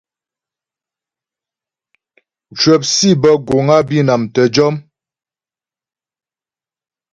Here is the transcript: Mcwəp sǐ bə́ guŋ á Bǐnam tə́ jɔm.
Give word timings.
Mcwəp 2.51 2.81
sǐ 2.93 3.09
bə́ 3.21 3.33
guŋ 3.47 3.67
á 3.75 3.77
Bǐnam 3.87 4.21
tə́ 4.33 4.45
jɔm. 4.55 4.75